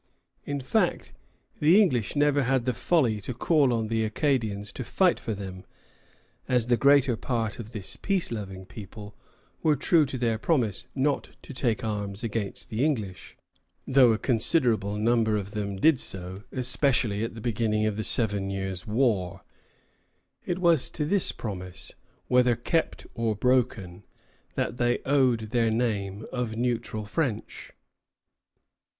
In 0.45 0.59
fact, 0.59 1.13
the 1.59 1.79
English 1.79 2.15
never 2.15 2.41
had 2.41 2.65
the 2.65 2.73
folly 2.73 3.21
to 3.21 3.35
call 3.35 3.71
on 3.71 3.87
the 3.87 4.03
Acadians 4.03 4.71
to 4.71 4.83
fight 4.83 5.19
for 5.19 5.35
them; 5.35 5.63
and 6.47 6.61
the 6.63 6.75
greater 6.75 7.15
part 7.15 7.59
of 7.59 7.71
this 7.71 7.97
peace 7.97 8.31
loving 8.31 8.65
people 8.65 9.15
were 9.61 9.75
true 9.75 10.07
to 10.07 10.17
their 10.17 10.39
promise 10.39 10.87
not 10.95 11.35
to 11.43 11.53
take 11.53 11.83
arms 11.83 12.23
against 12.23 12.69
the 12.71 12.83
English, 12.83 13.37
though 13.85 14.11
a 14.11 14.17
considerable 14.17 14.95
number 14.97 15.37
of 15.37 15.51
them 15.51 15.75
did 15.75 15.99
so, 15.99 16.41
especially 16.51 17.23
at 17.23 17.35
the 17.35 17.39
beginning 17.39 17.85
of 17.85 17.95
the 17.95 18.03
Seven 18.03 18.49
Years' 18.49 18.87
War. 18.87 19.41
It 20.47 20.57
was 20.57 20.89
to 20.89 21.05
this 21.05 21.31
promise, 21.31 21.93
whether 22.27 22.55
kept 22.55 23.05
or 23.13 23.35
broken, 23.35 24.03
that 24.55 24.77
they 24.77 24.97
owed 25.05 25.51
their 25.51 25.69
name 25.69 26.25
of 26.31 26.55
Neutral 26.57 27.05
French. 27.05 27.71